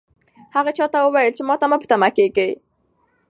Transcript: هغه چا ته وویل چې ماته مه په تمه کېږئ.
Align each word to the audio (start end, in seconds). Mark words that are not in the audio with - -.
هغه 0.55 0.71
چا 0.77 0.85
ته 0.93 0.97
وویل 1.01 1.33
چې 1.37 1.43
ماته 1.49 1.65
مه 1.71 1.77
په 1.81 1.87
تمه 1.91 2.09
کېږئ. 2.17 2.51